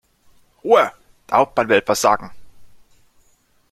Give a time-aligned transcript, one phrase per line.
[0.63, 0.91] Ruhe!
[1.29, 2.31] Der Hauptmann will etwas sagen.